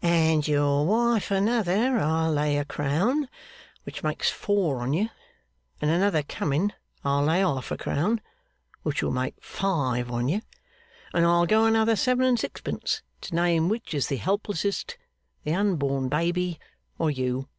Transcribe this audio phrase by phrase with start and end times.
[0.00, 3.28] And your wife another, I'll lay a crown.
[3.84, 5.10] Which makes four on you.
[5.82, 6.72] And another coming,
[7.04, 8.22] I'll lay half a crown.
[8.84, 10.40] Which'll make five on you.
[11.12, 14.96] And I'll go another seven and sixpence to name which is the helplessest,
[15.44, 16.58] the unborn baby
[16.98, 17.50] or you!